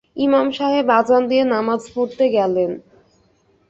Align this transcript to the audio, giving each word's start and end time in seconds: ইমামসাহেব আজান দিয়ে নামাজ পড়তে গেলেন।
ইমামসাহেব 0.17 0.87
আজান 0.99 1.23
দিয়ে 1.29 1.43
নামাজ 1.45 1.81
পড়তে 1.93 2.25
গেলেন। 2.29 2.71